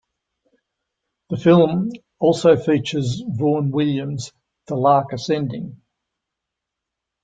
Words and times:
The 1.29 1.37
film 1.37 1.91
also 2.17 2.57
features 2.57 3.21
Vaughan 3.27 3.69
Williams's 3.69 4.33
"The 4.65 4.75
Lark 4.75 5.13
Ascending". 5.13 5.79